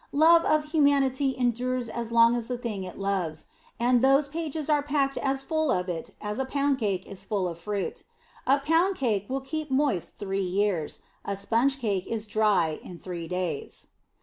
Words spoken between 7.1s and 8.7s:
full of fruit. A